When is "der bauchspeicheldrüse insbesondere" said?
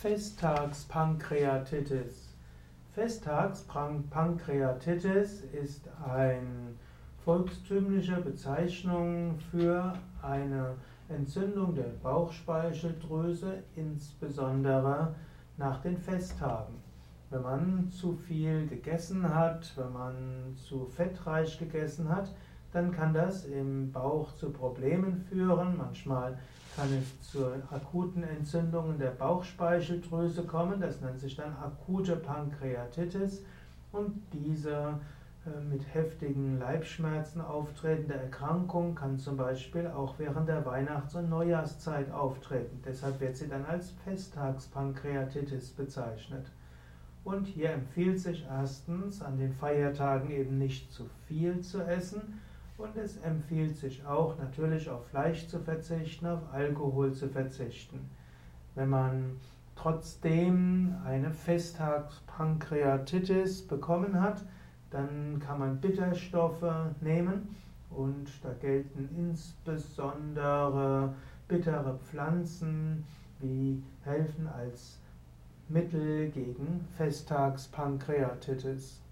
11.74-15.16